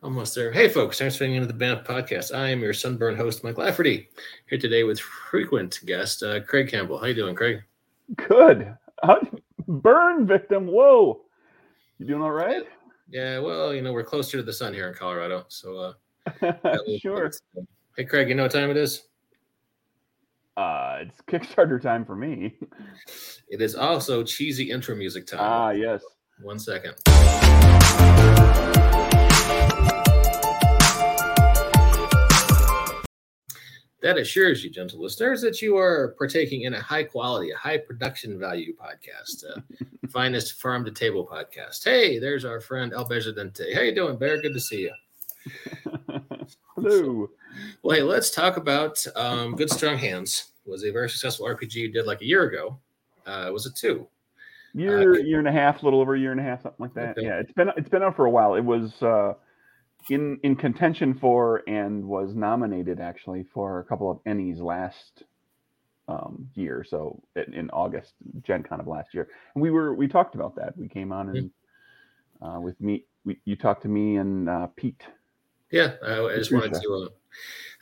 [0.00, 0.52] Almost there.
[0.52, 2.32] Hey, folks, thanks for tuning into the BAMF podcast.
[2.32, 4.08] I am your sunburn host, Mike Lafferty,
[4.48, 6.98] here today with frequent guest uh, Craig Campbell.
[6.98, 7.64] How you doing, Craig?
[8.28, 8.76] Good.
[9.02, 9.20] How,
[9.66, 10.68] burn victim.
[10.68, 11.22] Whoa.
[11.98, 12.62] You doing all right?
[13.10, 15.46] Yeah, well, you know, we're closer to the sun here in Colorado.
[15.48, 15.94] So,
[16.40, 16.52] uh,
[17.00, 17.32] sure.
[17.96, 19.02] Hey, Craig, you know what time it is?
[20.56, 22.54] Uh, it's Kickstarter time for me.
[23.48, 25.40] It is also cheesy intro music time.
[25.42, 26.04] Ah, yes.
[26.40, 26.94] One second.
[34.00, 37.78] That assures you, gentle listeners, that you are partaking in a high quality, a high
[37.78, 39.60] production value podcast, uh,
[40.08, 41.82] finest farm to table podcast.
[41.82, 43.74] Hey, there's our friend El Bezadente.
[43.74, 44.40] How you doing, Bear?
[44.40, 44.92] Good to see you.
[46.76, 47.28] Hello.
[47.82, 50.52] Well, hey, let's talk about um, Good Strong Hands.
[50.64, 52.78] It was a very successful RPG you did like a year ago.
[53.26, 54.06] Uh, it was a two
[54.74, 56.84] year, uh, year and a half, a little over a year and a half, something
[56.84, 57.18] like that.
[57.18, 57.26] Okay.
[57.26, 58.54] Yeah, it's been it's been out for a while.
[58.54, 59.34] It was uh,
[60.10, 65.24] in in contention for and was nominated actually for a couple of Ennies last
[66.08, 66.84] um, year.
[66.88, 70.56] So in, in, August, Gen Con of last year, and we were we talked about
[70.56, 70.76] that.
[70.76, 71.50] We came on and
[72.40, 75.02] uh, with me, we, you talked to me and uh, Pete.
[75.70, 77.06] Yeah, I, I just wanted to.
[77.06, 77.08] Uh,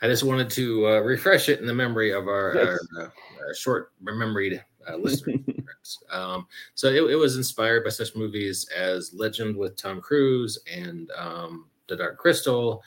[0.01, 2.67] I just wanted to uh, refresh it in the memory of our, yes.
[2.67, 3.09] our, uh,
[3.39, 5.39] our short remembered uh, listeners.
[6.11, 11.09] um, so it, it, was inspired by such movies as Legend with Tom Cruise and
[11.17, 12.83] um, the Dark Crystal,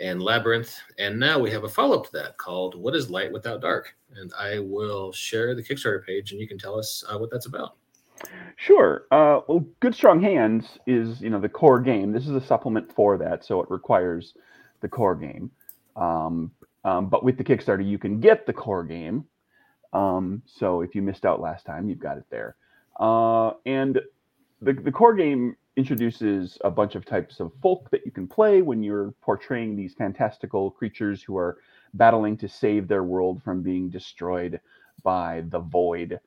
[0.00, 0.76] and Labyrinth.
[0.98, 3.94] And now we have a follow up to that called What is Light Without Dark?
[4.16, 7.46] And I will share the Kickstarter page and you can tell us uh, what that's
[7.46, 7.76] about.
[8.56, 9.04] Sure.
[9.10, 12.12] Uh, well, Good Strong Hands is you know the core game.
[12.12, 14.34] This is a supplement for that, so it requires
[14.80, 15.52] the core game.
[15.94, 16.50] Um,
[16.84, 19.24] um, but with the Kickstarter, you can get the core game.
[19.92, 22.56] Um, so if you missed out last time, you've got it there.
[22.98, 24.00] Uh, and
[24.60, 28.62] the, the core game introduces a bunch of types of folk that you can play
[28.62, 31.58] when you're portraying these fantastical creatures who are
[31.94, 34.60] battling to save their world from being destroyed
[35.04, 36.18] by the void,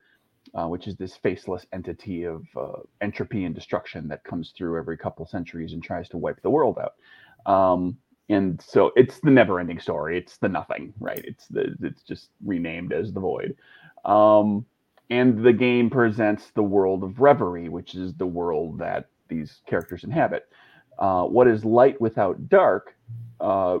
[0.54, 4.96] uh, which is this faceless entity of uh, entropy and destruction that comes through every
[4.96, 6.94] couple centuries and tries to wipe the world out.
[7.52, 7.98] Um,
[8.30, 10.16] and so it's the never-ending story.
[10.16, 11.22] It's the nothing, right?
[11.22, 13.54] It's the it's just renamed as the void.
[14.06, 14.64] Um,
[15.10, 20.04] and the game presents the world of reverie, which is the world that these characters
[20.04, 20.44] inhabit.
[20.98, 22.94] Uh, what is light without dark
[23.40, 23.78] uh,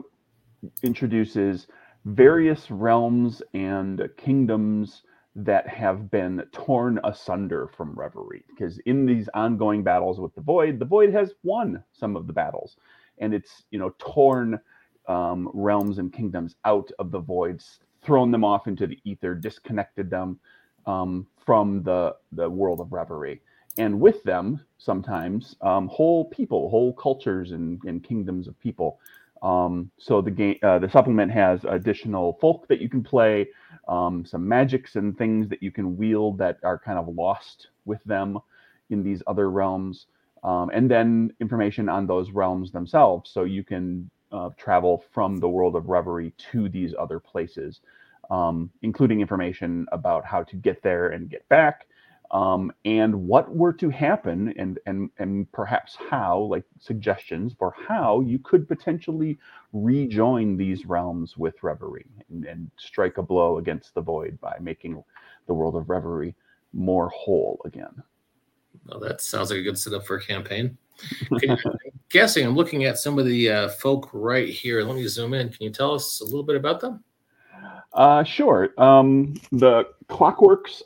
[0.82, 1.66] introduces
[2.04, 5.02] various realms and kingdoms
[5.34, 8.44] that have been torn asunder from reverie.
[8.48, 12.32] Because in these ongoing battles with the void, the void has won some of the
[12.32, 12.76] battles,
[13.18, 14.60] and it's you know torn
[15.08, 20.10] um, realms and kingdoms out of the voids, thrown them off into the ether, disconnected
[20.10, 20.38] them
[20.86, 23.40] um, from the the world of reverie
[23.78, 28.98] and with them sometimes um, whole people, whole cultures and, and kingdoms of people.
[29.42, 33.48] Um, so the game, uh, the supplement has additional folk that you can play,
[33.88, 38.02] um, some magics and things that you can wield that are kind of lost with
[38.04, 38.38] them
[38.90, 40.06] in these other realms,
[40.44, 43.30] um, and then information on those realms themselves.
[43.30, 47.80] So you can uh, travel from the world of reverie to these other places,
[48.30, 51.86] um, including information about how to get there and get back,
[52.32, 58.20] um, and what were to happen and and and perhaps how like suggestions for how
[58.20, 59.38] you could potentially
[59.72, 65.02] rejoin these realms with reverie and, and strike a blow against the void by making
[65.46, 66.34] the world of reverie
[66.72, 68.02] more whole again.
[68.86, 70.78] Well that sounds like a good setup for a campaign.
[71.32, 71.58] I'm
[72.10, 74.82] guessing i'm looking at some of the uh, folk right here.
[74.82, 75.48] Let me zoom in.
[75.50, 77.04] Can you tell us a little bit about them?
[77.92, 78.70] Uh, sure.
[78.78, 80.82] Um, the clockworks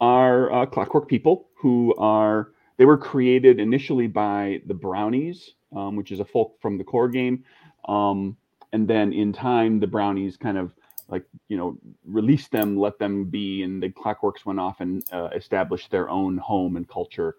[0.00, 6.12] are uh, clockwork people who are they were created initially by the brownies um, which
[6.12, 7.44] is a folk from the core game
[7.86, 8.36] um,
[8.72, 10.72] and then in time the brownies kind of
[11.08, 15.30] like you know released them let them be and the clockworks went off and uh,
[15.34, 17.36] established their own home and culture.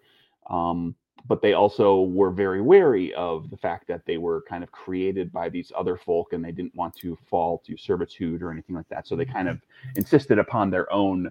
[0.50, 0.96] Um,
[1.28, 5.32] but they also were very wary of the fact that they were kind of created
[5.32, 8.88] by these other folk and they didn't want to fall to servitude or anything like
[8.90, 9.06] that.
[9.06, 9.62] So they kind of
[9.96, 11.30] insisted upon their own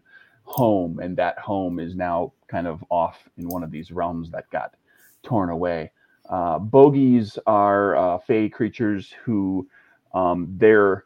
[0.49, 4.49] home, and that home is now kind of off in one of these realms that
[4.51, 4.75] got
[5.23, 5.93] torn away.
[6.29, 9.69] Uh, bogies are uh, fey creatures who
[10.15, 11.05] um, their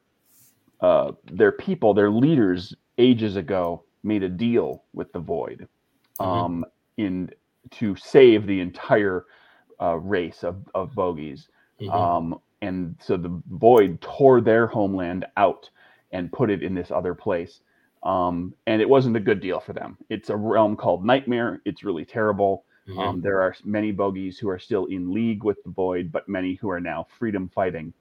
[0.81, 5.69] uh, their people, their leaders, ages ago made a deal with the void
[6.21, 6.31] mm-hmm.
[6.31, 6.65] um,
[6.99, 7.05] mm-hmm.
[7.05, 7.31] in
[7.71, 9.25] to save the entire
[9.81, 11.49] uh, race of, of bogies.
[11.81, 11.91] Mm-hmm.
[11.91, 15.69] Um, and so the void tore their homeland out
[16.13, 17.61] and put it in this other place
[18.03, 19.97] um, and it wasn't a good deal for them.
[20.09, 21.61] It's a realm called Nightmare.
[21.65, 22.65] It's really terrible.
[22.89, 22.99] Mm-hmm.
[22.99, 26.55] Um, there are many bogies who are still in league with the void, but many
[26.55, 27.93] who are now freedom fighting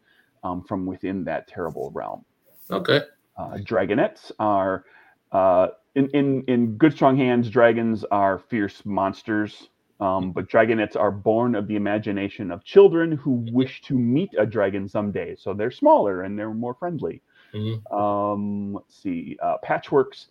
[0.43, 2.25] um, from within that terrible realm.
[2.71, 3.01] Okay.
[3.37, 4.85] Uh, dragonettes are
[5.31, 7.49] uh, in, in in good strong hands.
[7.49, 9.69] Dragons are fierce monsters,
[9.99, 14.45] um, but dragonettes are born of the imagination of children who wish to meet a
[14.45, 15.35] dragon someday.
[15.35, 17.21] So they're smaller and they're more friendly.
[17.53, 17.95] Mm-hmm.
[17.95, 19.37] Um, let's see.
[19.41, 20.27] Uh, patchworks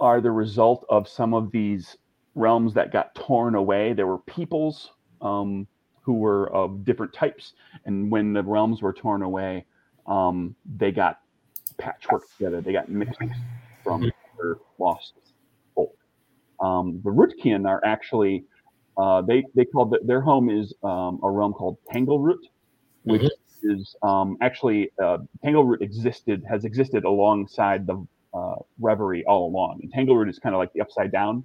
[0.00, 1.96] are the result of some of these
[2.34, 3.92] realms that got torn away.
[3.92, 5.66] There were peoples um,
[6.02, 7.54] who were of different types,
[7.84, 9.64] and when the realms were torn away,
[10.06, 11.20] um, they got
[11.78, 12.60] patchwork together.
[12.60, 13.18] They got mixed
[13.82, 14.38] from mm-hmm.
[14.38, 15.14] their lost
[15.74, 15.96] folk.
[16.60, 18.44] Um, the Rootkin are actually
[18.96, 22.38] uh, they they called the, their home is um, a realm called Tangleroot,
[23.04, 23.45] which mm-hmm.
[23.62, 29.80] Is um, actually uh, Tangleroot existed has existed alongside the uh, Reverie all along.
[29.82, 31.44] And Tangleroot is kind of like the upside down,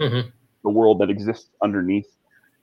[0.00, 0.28] mm-hmm.
[0.64, 2.16] the world that exists underneath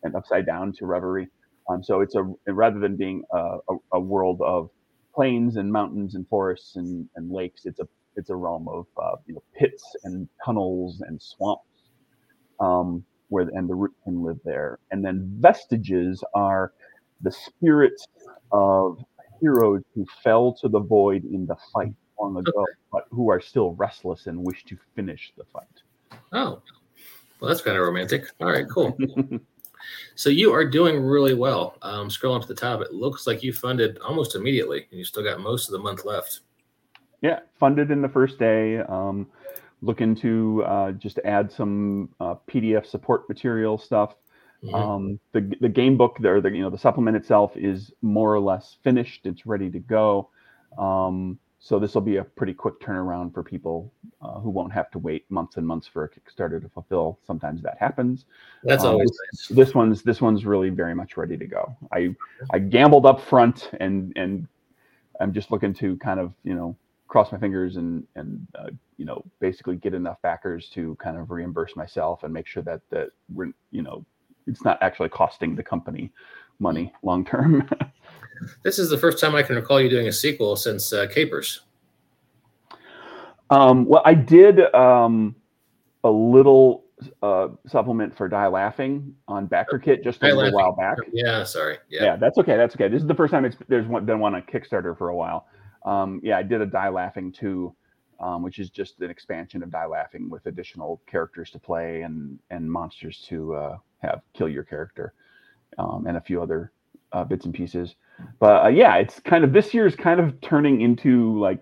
[0.03, 1.27] and upside down to Reverie.
[1.69, 4.69] Um, so it's a rather than being a, a, a, world of
[5.13, 9.15] plains and mountains and forests and, and lakes, it's a it's a realm of uh,
[9.27, 11.63] you know, pits and tunnels and swamps.
[12.59, 14.79] Um, where and the root can live there.
[14.91, 16.73] And then vestiges are
[17.21, 18.07] the spirits
[18.51, 19.03] of
[19.41, 23.73] heroes who fell to the void in the fight long ago, but who are still
[23.75, 25.67] restless and wish to finish the fight.
[26.33, 26.61] Oh,
[27.39, 28.25] well, that's kind of romantic.
[28.41, 28.97] All right, cool.
[30.15, 31.77] so you are doing really well.
[31.81, 35.23] Um, scrolling to the top, it looks like you funded almost immediately, and you still
[35.23, 36.41] got most of the month left.
[37.21, 38.79] Yeah, funded in the first day.
[38.79, 39.27] Um,
[39.81, 44.15] looking to uh, just add some uh, PDF support material stuff.
[44.63, 44.75] Mm-hmm.
[44.75, 48.39] Um, the the game book there, the you know the supplement itself is more or
[48.39, 49.25] less finished.
[49.25, 50.29] It's ready to go.
[50.77, 53.91] Um, so this will be a pretty quick turnaround for people
[54.21, 57.19] uh, who won't have to wait months and months for a Kickstarter to fulfill.
[57.27, 58.25] Sometimes that happens.
[58.63, 59.57] That's um, always this, nice.
[59.57, 61.75] this one's this one's really very much ready to go.
[61.91, 62.15] I
[62.51, 64.47] I gambled up front and and
[65.19, 66.75] I'm just looking to kind of you know
[67.09, 71.29] cross my fingers and and uh, you know basically get enough backers to kind of
[71.29, 74.05] reimburse myself and make sure that that we're you know
[74.49, 76.11] it's not actually costing the company
[76.59, 77.69] money long term.
[78.63, 81.61] this is the first time I can recall you doing a sequel since uh, Capers.
[83.49, 85.35] Um, well, I did um,
[86.03, 86.85] a little
[87.23, 90.97] uh, supplement for Die Laughing on BackerKit just a little while back.
[91.11, 91.77] Yeah, sorry.
[91.89, 92.03] Yeah.
[92.03, 92.57] yeah, that's okay.
[92.57, 92.87] That's okay.
[92.87, 95.47] This is the first time it's there's one, been one on Kickstarter for a while.
[95.85, 97.73] Um, yeah, I did a Die Laughing too,
[98.19, 102.37] um, which is just an expansion of Die Laughing with additional characters to play and
[102.51, 105.13] and monsters to uh, have kill your character,
[105.77, 106.71] um, and a few other
[107.11, 107.95] uh, bits and pieces.
[108.39, 111.61] But uh, yeah, it's kind of this year is kind of turning into like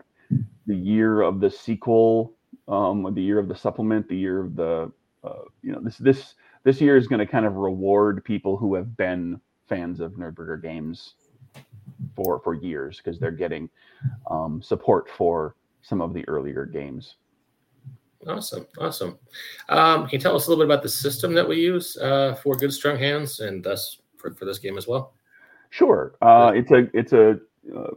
[0.65, 2.33] the year of the sequel,
[2.67, 4.91] um, the year of the supplement, the year of the
[5.23, 8.75] uh, you know this this this year is going to kind of reward people who
[8.75, 9.39] have been
[9.69, 11.13] fans of Nerdburger games
[12.15, 13.69] for for years because they're getting
[14.29, 17.15] um, support for some of the earlier games.
[18.25, 19.17] Awesome, awesome.
[19.69, 22.35] Um, can you tell us a little bit about the system that we use uh,
[22.41, 25.13] for Good Strong Hands and thus for, for this game as well?
[25.69, 26.15] Sure.
[26.21, 27.39] Uh, it's a it's a
[27.75, 27.91] uh,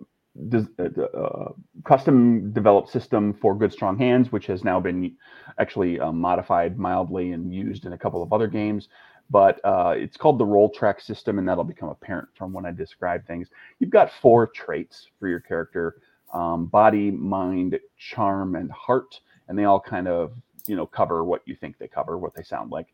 [0.78, 1.52] uh, uh,
[1.84, 5.16] custom developed system for Good Strong Hands, which has now been
[5.58, 8.88] actually uh, modified mildly and used in a couple of other games
[9.30, 12.72] but uh, it's called the roll track system, and that'll become apparent from when I
[12.72, 13.48] describe things.
[13.78, 16.02] You've got four traits for your character
[16.34, 19.20] um, body, mind, charm, and heart,
[19.50, 20.32] and they all kind of
[20.66, 22.88] you know cover what you think they cover, what they sound like.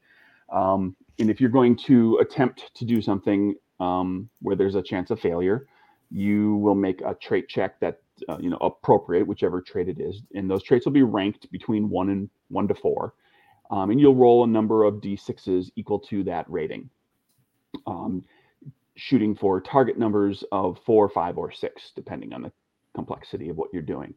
[0.53, 5.13] Um, and if you're going to attempt to do something um, where there's a chance
[5.13, 5.69] of failure,
[6.11, 10.23] you will make a trait check that uh, you know appropriate, whichever trait it is,
[10.35, 13.15] and those traits will be ranked between one and one to four
[13.71, 16.89] um, and you'll roll a number of d6s equal to that rating,
[17.87, 18.25] um,
[18.97, 22.53] shooting for target numbers of four, five, or six, depending on the
[22.95, 24.15] complexity of what you're doing.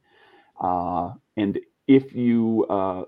[0.61, 3.03] Uh, and if you, uh,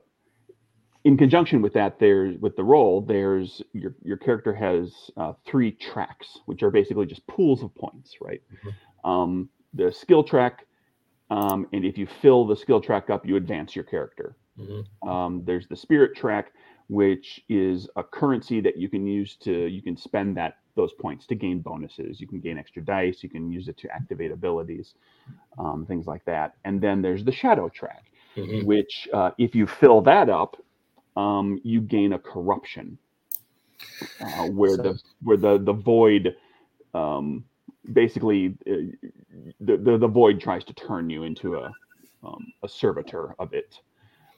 [1.04, 5.72] in conjunction with that, there's with the role there's your your character has uh, three
[5.72, 8.42] tracks, which are basically just pools of points, right?
[8.52, 9.10] Mm-hmm.
[9.10, 10.66] Um, the skill track,
[11.30, 14.36] um, and if you fill the skill track up, you advance your character.
[14.60, 15.08] Mm-hmm.
[15.08, 16.52] Um, there's the spirit track,
[16.90, 21.28] which is a currency that you can use to you can spend that those points
[21.28, 22.20] to gain bonuses.
[22.20, 23.22] You can gain extra dice.
[23.22, 24.96] You can use it to activate abilities,
[25.60, 26.56] um, things like that.
[26.66, 28.66] And then there's the shadow track, mm-hmm.
[28.66, 30.58] which uh, if you fill that up,
[31.16, 32.98] um, you gain a corruption,
[34.20, 36.36] uh, where so, the where the the void.
[36.94, 37.46] Um,
[37.94, 38.92] basically, uh,
[39.60, 41.72] the, the the void tries to turn you into a
[42.24, 43.80] um, a servitor of it.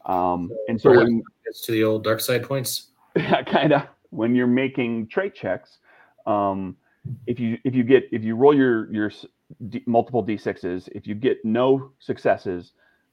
[0.05, 2.87] Um, and so when, it's to the old dark side points.
[3.15, 3.83] Yeah, kind of.
[4.09, 5.77] when you're making trait checks,
[6.25, 6.75] um,
[7.27, 9.11] if you if you get if you roll your your
[9.69, 12.71] d, multiple d6s, if you get no successes,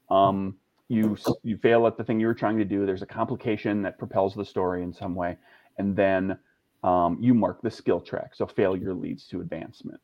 [0.09, 0.55] um,
[0.91, 2.85] you you fail at the thing you were trying to do.
[2.85, 5.37] There's a complication that propels the story in some way,
[5.77, 6.37] and then
[6.83, 8.35] um, you mark the skill track.
[8.35, 10.01] So failure leads to advancement.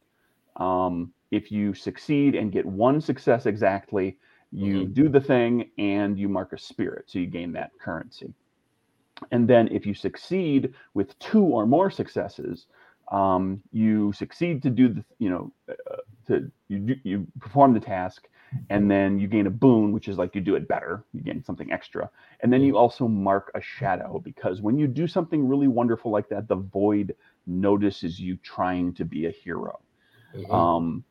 [0.56, 4.18] Um, if you succeed and get one success exactly,
[4.52, 4.94] you mm-hmm.
[4.94, 8.34] do the thing and you mark a spirit, so you gain that currency.
[9.32, 12.68] And then if you succeed with two or more successes,
[13.12, 18.28] um, you succeed to do the, you know, uh, to you you perform the task,
[18.70, 21.44] and then you gain a boon, which is like you do it better, you gain
[21.44, 22.10] something extra,
[22.42, 26.30] and then you also mark a shadow because when you do something really wonderful like
[26.30, 29.80] that, the void notices you trying to be a hero.
[30.36, 30.52] Mm-hmm.
[30.52, 31.04] Um,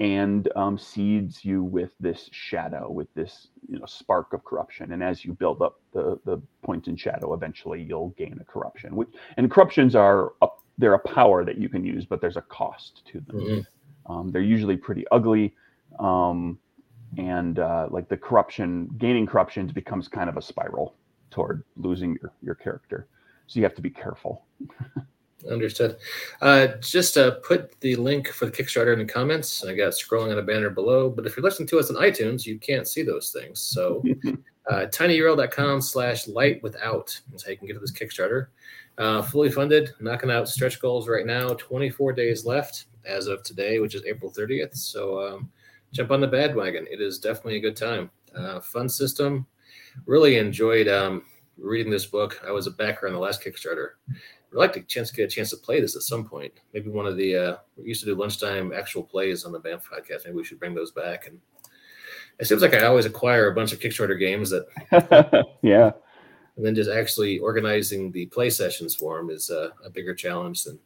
[0.00, 4.92] and um, seeds you with this shadow, with this you know spark of corruption.
[4.92, 8.96] And as you build up the the point in shadow, eventually you'll gain a corruption.
[8.96, 10.48] Which and corruptions are a,
[10.78, 13.36] they're a power that you can use, but there's a cost to them.
[13.36, 14.12] Mm-hmm.
[14.12, 15.54] Um, they're usually pretty ugly,
[15.98, 16.58] um,
[17.18, 20.94] and uh, like the corruption, gaining corruptions becomes kind of a spiral
[21.30, 23.06] toward losing your your character.
[23.46, 24.44] So you have to be careful.
[25.50, 25.98] Understood.
[26.40, 29.64] Uh, just uh, put the link for the Kickstarter in the comments.
[29.64, 31.10] I got scrolling on a banner below.
[31.10, 33.60] But if you're listening to us on iTunes, you can't see those things.
[33.60, 34.02] So
[34.70, 38.46] uh, tinyurl.com slash light without is how you can get to this Kickstarter.
[38.96, 41.52] Uh, fully funded, knocking out stretch goals right now.
[41.54, 44.76] 24 days left as of today, which is April 30th.
[44.76, 45.50] So um,
[45.94, 46.86] jump on the bandwagon.
[46.90, 48.10] It is definitely a good time.
[48.36, 49.46] Uh, fun system.
[50.06, 51.22] Really enjoyed um,
[51.56, 52.40] reading this book.
[52.46, 53.90] I was a backer on the last Kickstarter
[54.54, 56.52] I'd like to chance get a chance to play this at some point.
[56.72, 59.82] Maybe one of the uh, we used to do lunchtime actual plays on the BAMF
[59.82, 60.24] podcast.
[60.24, 61.26] Maybe we should bring those back.
[61.26, 61.40] And
[62.38, 65.90] it seems like I always acquire a bunch of Kickstarter games that yeah.
[66.56, 70.62] And then just actually organizing the play sessions for them is uh, a bigger challenge
[70.62, 70.78] than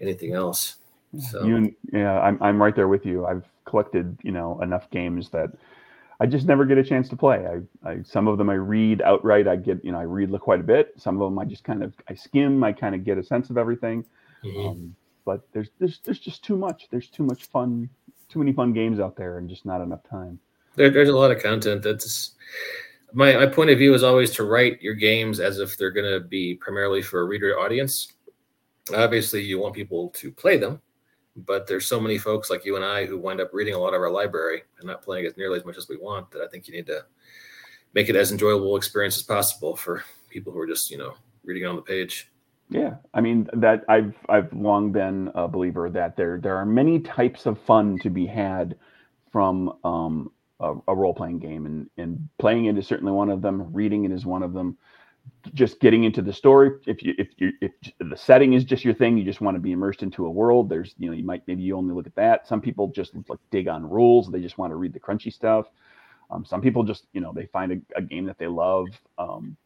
[0.00, 0.76] anything else.
[1.16, 3.26] So you, yeah, I'm I'm right there with you.
[3.26, 5.50] I've collected you know enough games that
[6.20, 7.46] I just never get a chance to play.
[7.46, 9.46] I, I, some of them I read outright.
[9.46, 10.92] I get you know I read quite a bit.
[10.96, 12.62] Some of them I just kind of I skim.
[12.64, 14.04] I kind of get a sense of everything.
[14.44, 14.68] Mm-hmm.
[14.68, 16.88] Um, but there's there's there's just too much.
[16.90, 17.88] There's too much fun.
[18.28, 20.38] Too many fun games out there, and just not enough time.
[20.74, 21.82] There, there's a lot of content.
[21.82, 22.32] That's
[23.12, 26.10] my my point of view is always to write your games as if they're going
[26.10, 28.12] to be primarily for a reader audience.
[28.94, 30.80] Obviously, you want people to play them,
[31.46, 33.94] but there's so many folks like you and I who wind up reading a lot
[33.94, 36.48] of our library and not playing as nearly as much as we want that I
[36.48, 37.04] think you need to
[37.94, 41.14] make it as enjoyable experience as possible for people who are just you know
[41.44, 42.30] reading on the page.
[42.70, 47.00] Yeah, I mean that I've I've long been a believer that there there are many
[47.00, 48.76] types of fun to be had
[49.32, 53.40] from um, a, a role playing game, and and playing it is certainly one of
[53.40, 53.72] them.
[53.72, 54.76] Reading it is one of them
[55.54, 56.70] just getting into the story.
[56.86, 59.60] If you if you if the setting is just your thing you just want to
[59.60, 62.14] be immersed into a world there's you know you might maybe you only look at
[62.16, 62.46] that.
[62.46, 64.30] Some people just like dig on rules.
[64.30, 65.66] They just want to read the crunchy stuff.
[66.30, 68.86] Um, some people just you know they find a, a game that they love
[69.18, 69.56] um,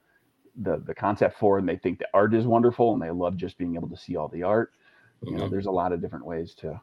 [0.62, 3.58] the the concept for and they think the art is wonderful and they love just
[3.58, 4.72] being able to see all the art.
[5.22, 5.50] You know mm-hmm.
[5.50, 6.80] there's a lot of different ways to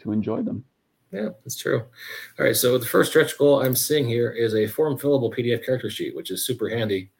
[0.00, 0.64] to enjoy them.
[1.12, 1.80] Yeah, that's true.
[2.38, 5.62] All right, so the first stretch goal I'm seeing here is a form fillable PDF
[5.64, 7.10] character sheet, which is super handy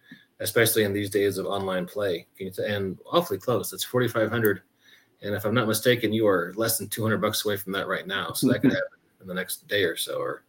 [0.42, 2.26] especially in these days of online play.
[2.58, 3.72] And awfully close.
[3.72, 4.62] It's 4,500.
[5.22, 8.06] And if I'm not mistaken, you are less than 200 bucks away from that right
[8.06, 8.32] now.
[8.32, 10.44] So that could happen in the next day or so, or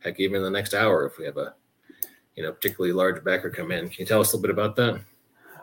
[0.00, 1.54] heck, even in the next hour if we have a,
[2.34, 3.88] you know, particularly large backer come in.
[3.88, 5.00] Can you tell us a little bit about that?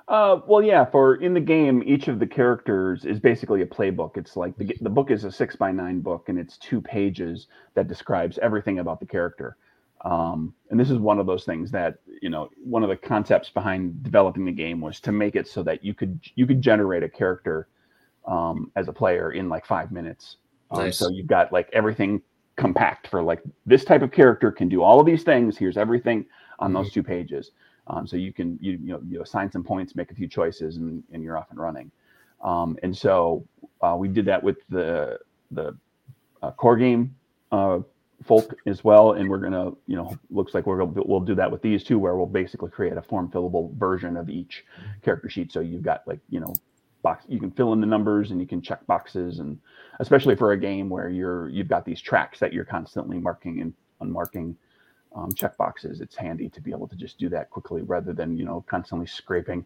[0.08, 0.84] Uh, well, yeah.
[0.86, 4.18] For in the game, each of the characters is basically a playbook.
[4.18, 7.48] It's like the the book is a six by nine book, and it's two pages
[7.74, 9.56] that describes everything about the character.
[10.04, 13.50] Um, and this is one of those things that you know one of the concepts
[13.50, 17.04] behind developing the game was to make it so that you could you could generate
[17.04, 17.68] a character
[18.28, 20.38] um, as a player in like five minutes.
[20.72, 20.98] Um, nice.
[20.98, 22.22] So you've got like everything
[22.56, 25.58] compact for like this type of character can do all of these things.
[25.58, 26.26] Here's everything
[26.60, 26.84] on mm-hmm.
[26.84, 27.52] those two pages.
[27.88, 30.78] Um, so you can you, you know you assign some points, make a few choices,
[30.78, 31.92] and, and you're off and running.
[32.42, 33.46] Um, and so
[33.82, 35.20] uh, we did that with the
[35.52, 35.78] the
[36.42, 37.16] uh, core game
[37.52, 37.80] uh,
[38.26, 41.52] folk as well and we're gonna you know looks like we're gonna we'll do that
[41.52, 44.66] with these two where we'll basically create a form fillable version of each
[45.02, 45.52] character sheet.
[45.52, 46.54] So you've got like you know
[47.04, 49.60] box you can fill in the numbers and you can check boxes and
[50.00, 53.74] especially for a game where you're you've got these tracks that you're constantly marking and
[54.02, 54.56] unmarking
[55.16, 58.38] um, check boxes it's handy to be able to just do that quickly rather than
[58.38, 59.64] you know constantly scraping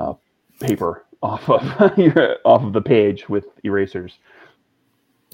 [0.00, 0.14] uh,
[0.58, 4.18] paper off of your off of the page with erasers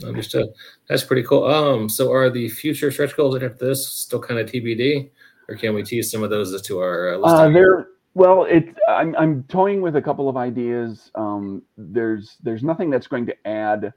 [0.05, 0.49] Understood.
[0.88, 1.45] That's pretty cool.
[1.45, 5.11] Um, so are the future stretch goals after this still kind of TBD,
[5.49, 9.14] or can we tease some of those to our uh, uh, they're Well, it's I'm
[9.17, 11.11] I'm toying with a couple of ideas.
[11.14, 13.93] Um, there's there's nothing that's going to add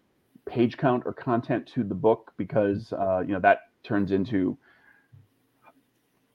[0.46, 4.58] page count or content to the book because uh, you know that turns into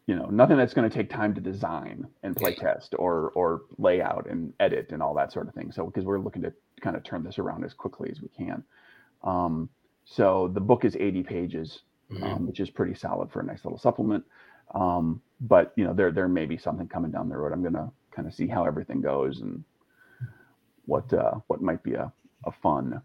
[0.07, 3.63] you know nothing that's going to take time to design and play test or or
[3.79, 6.97] layout and edit and all that sort of thing so because we're looking to kind
[6.97, 8.63] of turn this around as quickly as we can
[9.23, 9.69] um,
[10.05, 11.81] so the book is 80 pages
[12.11, 12.23] mm-hmm.
[12.23, 14.25] um, which is pretty solid for a nice little supplement
[14.75, 17.75] um, but you know there there may be something coming down the road i'm going
[17.75, 19.63] to kind of see how everything goes and
[20.87, 22.13] what uh, what might be a,
[22.47, 23.01] a fun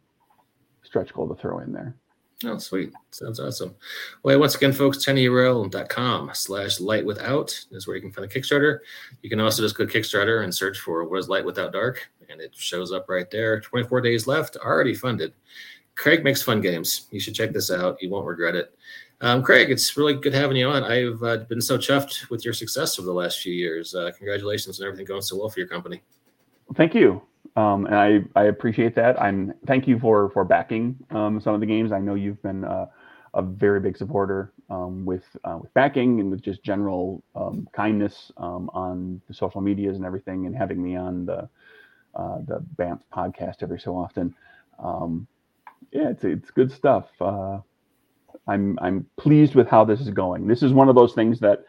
[0.84, 1.96] stretch goal to throw in there
[2.44, 2.92] Oh, sweet.
[3.12, 3.76] Sounds awesome.
[4.24, 8.80] Well, once again, folks, tinyurl.com slash light without is where you can find the Kickstarter.
[9.22, 12.10] You can also just go to Kickstarter and search for what is light without dark,
[12.30, 13.60] and it shows up right there.
[13.60, 15.34] 24 days left, already funded.
[15.96, 17.08] Craig makes fun games.
[17.12, 18.02] You should check this out.
[18.02, 18.74] You won't regret it.
[19.22, 20.84] Um, Craig, it's really good having you on.
[20.84, 23.94] I've uh, been so chuffed with your success over the last few years.
[23.94, 26.02] Uh, congratulations on everything going so well for your company.
[26.76, 27.22] Thank you
[27.56, 29.22] um, and I, I appreciate that.
[29.22, 31.92] I'm thank you for for backing um, some of the games.
[31.92, 32.86] I know you've been uh,
[33.34, 38.32] a very big supporter um, with uh, with backing and with just general um, kindness
[38.38, 41.50] um, on the social medias and everything, and having me on the
[42.16, 44.34] uh, the BAMF podcast every so often.
[44.80, 45.28] Um,
[45.92, 47.10] yeah, it's it's good stuff.
[47.20, 47.60] Uh,
[48.48, 50.48] I'm I'm pleased with how this is going.
[50.48, 51.66] This is one of those things that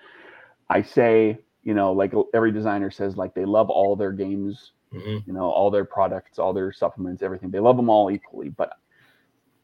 [0.71, 5.19] I say, you know, like every designer says, like they love all their games mm-hmm.
[5.26, 7.50] you know, all their products, all their supplements, everything.
[7.50, 8.79] They love them all equally, but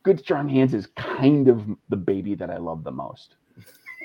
[0.02, 3.36] Good Strong Hands is kind of the baby that I love the most.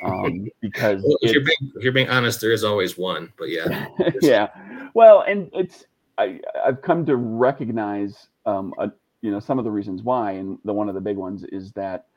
[0.04, 3.50] Um, because well, if, you're being, if you're being honest, there is always one, but
[3.50, 3.88] yeah,
[4.22, 4.50] yeah.
[4.94, 5.86] Well, and it's
[6.18, 8.92] I I've come to recognize um, a,
[9.24, 11.72] you know some of the reasons why, and the one of the big ones is
[11.72, 12.08] that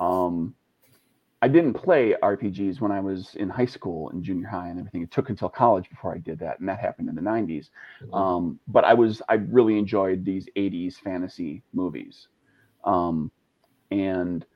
[0.00, 0.54] um,
[1.42, 5.02] I didn't play RPGs when I was in high school and junior high and everything.
[5.02, 7.68] It took until college before I did that, and that happened in the '90s.
[8.02, 8.14] Mm-hmm.
[8.14, 12.28] Um, but I was I really enjoyed these '80s fantasy movies,
[12.82, 13.30] um,
[13.90, 14.46] and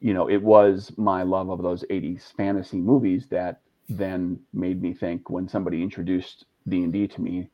[0.00, 3.60] you know it was my love of those '80s fantasy movies that
[3.90, 7.50] then made me think when somebody introduced D and D to me.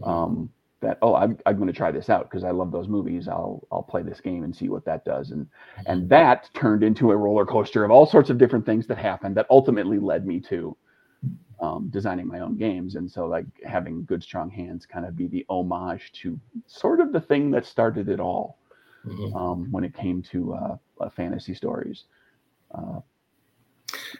[0.00, 0.10] Mm-hmm.
[0.10, 3.28] Um, that oh I'm, I'm going to try this out because I love those movies.
[3.28, 5.46] I'll I'll play this game and see what that does and
[5.86, 9.36] and that turned into a roller coaster of all sorts of different things that happened
[9.36, 10.76] that ultimately led me to
[11.60, 15.26] um, designing my own games and so like having good strong hands kind of be
[15.26, 18.58] the homage to sort of the thing that started it all
[19.06, 19.36] mm-hmm.
[19.36, 22.04] um, when it came to uh, uh, fantasy stories.
[22.74, 23.00] Uh,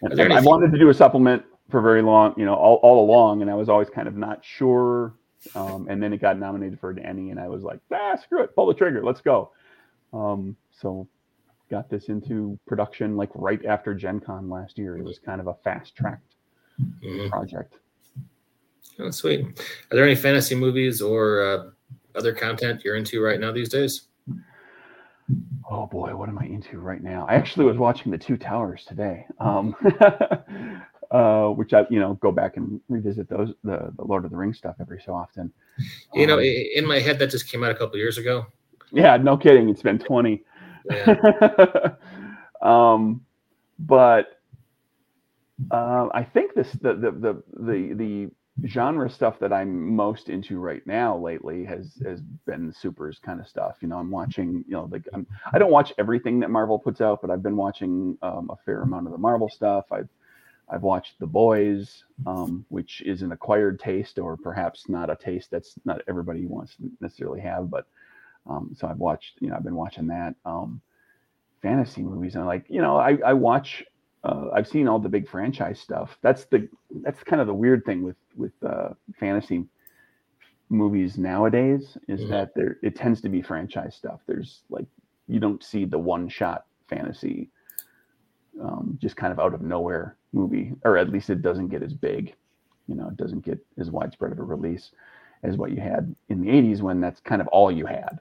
[0.03, 3.51] I wanted to do a supplement for very long, you know, all, all along, and
[3.51, 5.15] I was always kind of not sure
[5.55, 8.43] um, and then it got nominated for an Ennie, and I was like, ah, screw
[8.43, 9.53] it, pull the trigger, let's go.
[10.13, 11.09] Um, so
[11.71, 14.99] got this into production like right after Gen Con last year.
[14.99, 16.35] It was kind of a fast tracked
[16.81, 17.29] mm-hmm.
[17.29, 17.75] project.
[18.99, 19.41] Oh, sweet.
[19.91, 21.71] Are there any fantasy movies or uh,
[22.15, 24.09] other content you're into right now these days?
[25.71, 27.25] Oh boy, what am I into right now?
[27.29, 29.27] I actually was watching The Two Towers today.
[29.39, 29.77] Um,
[31.11, 34.37] uh, which I, you know, go back and revisit those the, the Lord of the
[34.37, 35.53] Rings stuff every so often.
[36.15, 38.47] You um, know, in my head, that just came out a couple years ago.
[38.93, 39.69] Yeah, no kidding.
[39.69, 40.45] It's been twenty.
[40.91, 41.95] Yeah.
[42.63, 43.23] um,
[43.79, 44.41] but
[45.71, 48.31] uh, I think this the, the the the the
[48.69, 53.49] genre stuff that I'm most into right now lately has has been supers kind of
[53.49, 53.77] stuff.
[53.81, 57.01] You know, I'm watching, you know, like I'm, I don't watch everything that Marvel puts
[57.01, 59.87] out, but I've been watching um, a fair amount of the Marvel stuff.
[59.91, 60.09] I've
[60.71, 65.51] I've watched The Boys, um, which is an acquired taste, or perhaps not a taste
[65.51, 67.71] that's not everybody wants to necessarily have.
[67.71, 67.87] But
[68.49, 70.35] um, so I've watched, you know, I've been watching that.
[70.45, 70.81] Um,
[71.61, 73.85] fantasy movies, and like, you know, I, I watch.
[74.23, 76.19] Uh, I've seen all the big franchise stuff.
[76.23, 76.69] That's the
[77.03, 79.65] that's kind of the weird thing with with uh, fantasy
[80.69, 82.31] movies nowadays is mm-hmm.
[82.31, 84.21] that there it tends to be franchise stuff.
[84.27, 84.87] There's like
[85.27, 87.49] you don't see the one shot fantasy
[88.61, 91.95] um, just kind of out of nowhere movie, or at least it doesn't get as
[91.95, 92.35] big.
[92.89, 94.91] You know, it doesn't get as widespread of a release
[95.43, 98.21] as what you had in the 80s when that's kind of all you had.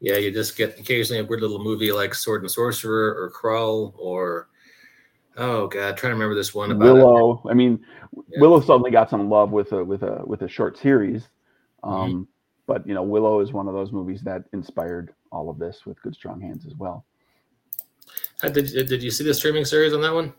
[0.00, 3.94] Yeah, you just get occasionally a weird little movie like Sword and Sorcerer or Krull
[3.96, 4.48] or
[5.36, 7.42] oh god, trying to remember this one about Willow.
[7.44, 7.50] It.
[7.50, 7.80] I mean,
[8.28, 8.40] yeah.
[8.40, 11.22] Willow suddenly got some love with a with a with a short series.
[11.82, 11.88] Mm-hmm.
[11.88, 12.22] Um, mm-hmm.
[12.66, 16.00] But you know, Willow is one of those movies that inspired all of this with
[16.02, 17.04] Good Strong Hands as well.
[18.42, 20.32] Uh, did, uh, did you see the streaming series on that one?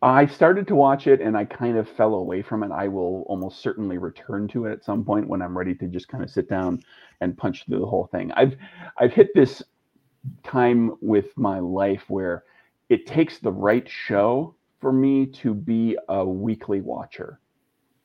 [0.00, 2.72] I started to watch it and I kind of fell away from it.
[2.72, 6.08] I will almost certainly return to it at some point when I'm ready to just
[6.08, 6.82] kind of sit down
[7.20, 8.32] and punch through the whole thing.
[8.32, 8.56] I've
[8.98, 9.62] I've hit this
[10.42, 12.44] time with my life where
[12.88, 17.38] it takes the right show for me to be a weekly watcher.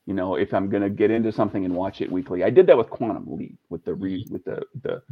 [0.06, 2.78] You know, if I'm gonna get into something and watch it weekly, I did that
[2.78, 4.32] with Quantum Leap with the re mm-hmm.
[4.32, 5.02] with the the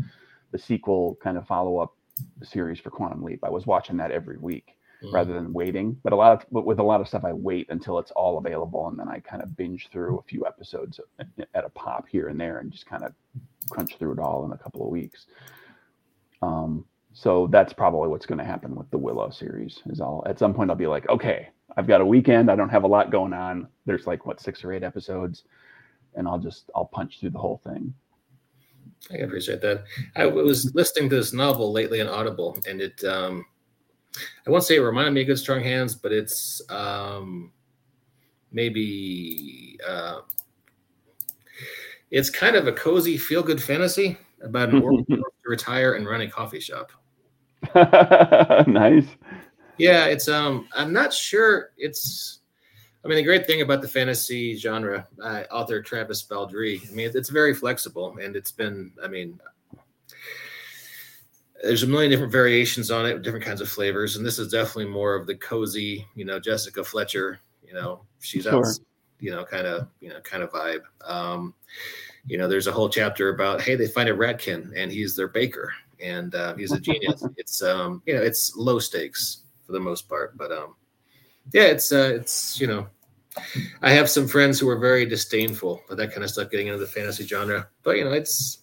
[0.53, 1.96] the sequel kind of follow up
[2.43, 3.45] series for Quantum Leap.
[3.45, 5.15] I was watching that every week mm-hmm.
[5.15, 5.97] rather than waiting.
[6.03, 8.39] But a lot of but with a lot of stuff, I wait until it's all
[8.39, 12.29] available, and then I kind of binge through a few episodes at a pop here
[12.29, 13.13] and there, and just kind of
[13.71, 15.27] crunch through it all in a couple of weeks.
[16.43, 19.81] Um, so that's probably what's going to happen with the Willow series.
[19.87, 22.51] Is I'll at some point I'll be like, okay, I've got a weekend.
[22.51, 23.69] I don't have a lot going on.
[23.87, 25.45] There's like what six or eight episodes,
[26.15, 27.95] and I'll just I'll punch through the whole thing.
[29.13, 29.85] I appreciate that.
[30.17, 33.45] I was listening to this novel lately on Audible, and it um,
[34.47, 37.53] I won't say it reminded me of Good Strong Hands, but it's um,
[38.53, 40.21] maybe uh,
[42.11, 46.23] it's kind of a cozy, feel good fantasy about an orphan to retire and run
[46.23, 46.93] a coffee shop.
[48.67, 49.07] nice.
[49.79, 52.41] Yeah, it's um, I'm not sure it's.
[53.07, 57.13] I mean, the great thing about the fantasy genre, uh, author Travis Baldree, I mean,
[57.15, 59.39] it's very flexible, and it's been, I mean,
[61.63, 64.87] there's a million different variations on it, different kinds of flavors, and this is definitely
[64.87, 68.67] more of the cozy, you know, Jessica Fletcher, you know, she's sure.
[68.67, 68.79] out,
[69.21, 70.83] you know, kind of, you know, kind of vibe.
[71.05, 71.55] Um,
[72.27, 75.29] you know, there's a whole chapter about hey, they find a ratkin and he's their
[75.29, 77.25] baker, and uh, he's a genius.
[77.37, 80.75] it's um, you know, it's low stakes for the most part, but um,
[81.53, 82.89] yeah, it's uh, it's you know,
[83.83, 86.79] I have some friends who are very disdainful of that kind of stuff, getting into
[86.79, 88.59] the fantasy genre, but you know, it's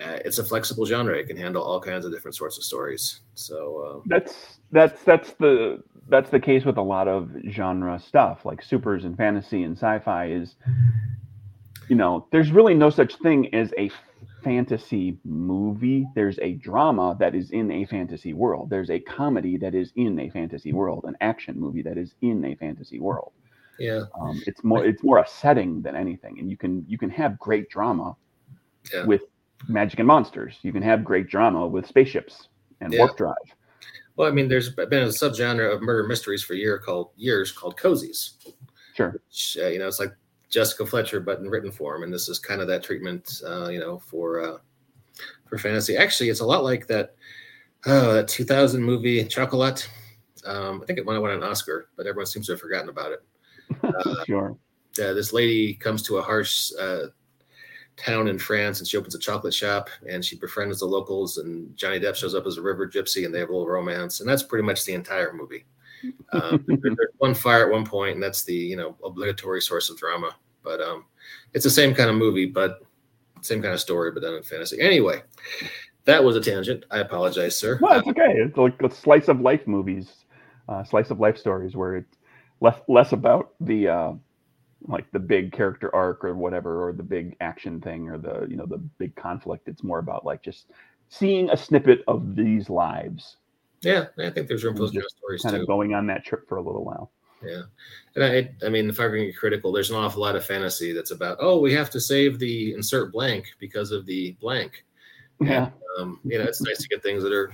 [0.00, 1.16] uh, it's a flexible genre.
[1.16, 3.20] It can handle all kinds of different sorts of stories.
[3.34, 8.44] So um, that's that's that's the that's the case with a lot of genre stuff,
[8.44, 10.26] like supers and fantasy and sci-fi.
[10.26, 10.54] Is
[11.88, 13.90] you know, there's really no such thing as a
[14.42, 16.06] fantasy movie.
[16.14, 18.70] There's a drama that is in a fantasy world.
[18.70, 21.04] There's a comedy that is in a fantasy world.
[21.06, 23.32] An action movie that is in a fantasy world.
[23.80, 27.10] Yeah, um, it's more it's more a setting than anything, and you can you can
[27.10, 28.14] have great drama
[28.92, 29.04] yeah.
[29.04, 29.22] with
[29.68, 30.58] magic and monsters.
[30.62, 32.48] You can have great drama with spaceships
[32.80, 33.00] and yeah.
[33.00, 33.34] warp drive.
[34.16, 37.76] Well, I mean, there's been a subgenre of murder mysteries for year called years called
[37.78, 38.32] cozies.
[38.94, 39.12] Sure.
[39.12, 40.12] Which, uh, you know, it's like
[40.50, 43.78] Jessica Fletcher, but in written form, and this is kind of that treatment, uh, you
[43.78, 44.58] know, for uh,
[45.48, 45.96] for fantasy.
[45.96, 47.14] Actually, it's a lot like that
[47.86, 49.88] uh, that 2000 movie Chocolat.
[50.44, 52.88] Um, I think it might have won an Oscar, but everyone seems to have forgotten
[52.88, 53.22] about it.
[53.82, 54.56] Uh, sure.
[55.00, 57.06] Uh, this lady comes to a harsh uh,
[57.96, 61.76] town in France and she opens a chocolate shop and she befriends the locals and
[61.76, 64.28] Johnny Depp shows up as a river gypsy and they have a little romance and
[64.28, 65.64] that's pretty much the entire movie.
[66.32, 69.98] Um, there's one fire at one point and that's the you know obligatory source of
[69.98, 71.04] drama, but um,
[71.52, 72.80] it's the same kind of movie, but
[73.42, 74.80] same kind of story, but done in fantasy.
[74.80, 75.22] Anyway,
[76.04, 76.84] that was a tangent.
[76.90, 77.78] I apologize, sir.
[77.82, 78.32] No, it's okay.
[78.36, 80.24] It's like a slice of life movies,
[80.68, 82.16] uh, slice of life stories where it's
[82.60, 84.12] less less about the uh,
[84.88, 88.56] like the big character arc or whatever or the big action thing or the you
[88.56, 89.68] know the big conflict.
[89.68, 90.66] It's more about like just
[91.08, 93.36] seeing a snippet of these lives.
[93.82, 95.62] Yeah i think there's room for those stories kind too.
[95.62, 97.10] of going on that trip for a little while.
[97.42, 97.62] Yeah
[98.14, 101.10] and i i mean if i'm being critical there's an awful lot of fantasy that's
[101.12, 104.84] about oh we have to save the insert blank because of the blank.
[105.40, 105.64] Yeah.
[105.64, 107.52] And, um, you know it's nice to get things that are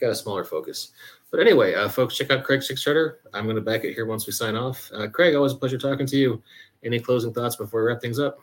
[0.00, 0.92] got a smaller focus
[1.30, 3.16] but anyway, uh, folks, check out Craig's Kickstarter.
[3.32, 4.90] I'm going to back it here once we sign off.
[4.94, 6.42] Uh, Craig, always a pleasure talking to you.
[6.84, 8.38] Any closing thoughts before we wrap things up?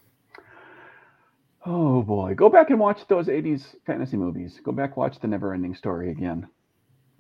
[1.65, 4.61] Oh boy, go back and watch those '80s fantasy movies.
[4.63, 6.47] Go back, watch the Never-Ending Story again.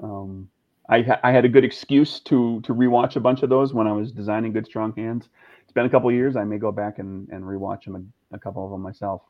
[0.01, 0.47] Um,
[0.87, 3.87] I, ha- I had a good excuse to to rewatch a bunch of those when
[3.87, 5.27] I was designing Good Strong Hands.
[5.63, 6.37] It's been a couple years.
[6.37, 9.23] I may go back and, and rewatch them a, a couple of them myself.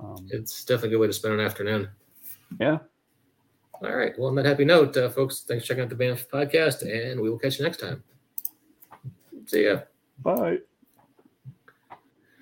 [0.00, 1.90] Um, it's definitely a good way to spend an afternoon.
[2.58, 2.78] Yeah,
[3.82, 4.18] all right.
[4.18, 7.20] Well, on that happy note, uh, folks, thanks for checking out the BAMF podcast, and
[7.20, 8.02] we will catch you next time.
[9.46, 9.80] See ya.
[10.18, 10.58] Bye.